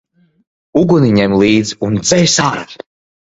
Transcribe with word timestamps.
Uguni 0.81 1.11
ņem 1.17 1.35
līdz 1.41 1.75
un 1.89 1.99
dzēs 2.07 2.39
ārā! 2.47 2.65